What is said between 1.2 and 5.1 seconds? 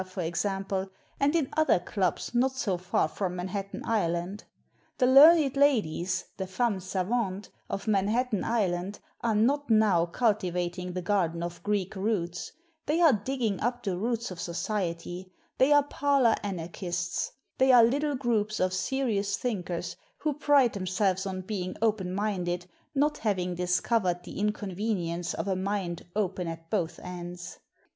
in other clubs, not so far from Manhattan Island. The